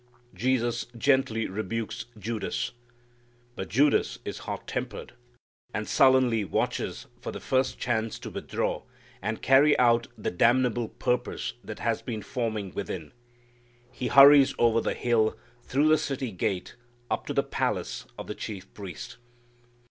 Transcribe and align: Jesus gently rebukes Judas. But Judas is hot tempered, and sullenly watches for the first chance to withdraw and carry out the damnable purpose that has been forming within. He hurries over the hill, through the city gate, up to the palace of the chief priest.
Jesus 0.33 0.87
gently 0.97 1.45
rebukes 1.45 2.07
Judas. 2.17 2.71
But 3.55 3.69
Judas 3.69 4.17
is 4.25 4.39
hot 4.49 4.65
tempered, 4.67 5.13
and 5.75 5.87
sullenly 5.87 6.43
watches 6.43 7.05
for 7.19 7.31
the 7.31 7.39
first 7.39 7.77
chance 7.77 8.17
to 8.17 8.31
withdraw 8.31 8.81
and 9.21 9.43
carry 9.43 9.77
out 9.77 10.07
the 10.17 10.31
damnable 10.31 10.87
purpose 10.89 11.53
that 11.63 11.77
has 11.77 12.01
been 12.01 12.23
forming 12.23 12.73
within. 12.73 13.11
He 13.91 14.07
hurries 14.07 14.55
over 14.57 14.81
the 14.81 14.95
hill, 14.95 15.37
through 15.61 15.89
the 15.89 15.99
city 15.99 16.31
gate, 16.31 16.75
up 17.11 17.27
to 17.27 17.33
the 17.35 17.43
palace 17.43 18.07
of 18.17 18.25
the 18.25 18.33
chief 18.33 18.73
priest. 18.73 19.17